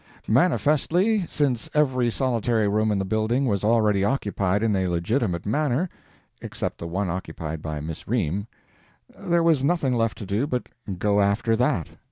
Manifestly, 0.27 1.27
since 1.27 1.69
every 1.75 2.09
solitary 2.09 2.67
room 2.67 2.91
in 2.91 2.97
the 2.97 3.05
building 3.05 3.45
was 3.45 3.63
already 3.63 4.03
occupied 4.03 4.63
in 4.63 4.75
a 4.75 4.87
legitimate 4.87 5.45
manner, 5.45 5.89
except 6.41 6.79
the 6.79 6.87
one 6.87 7.07
occupied 7.07 7.61
by 7.61 7.79
Miss 7.79 8.07
Ream, 8.07 8.47
there 9.15 9.43
was 9.43 9.63
nothing 9.63 9.93
left 9.93 10.17
to 10.17 10.25
do 10.25 10.47
but 10.47 10.69
go 10.97 11.19
after 11.21 11.55
that. 11.55 11.89